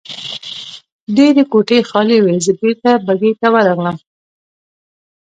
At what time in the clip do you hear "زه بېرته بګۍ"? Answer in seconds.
2.45-3.33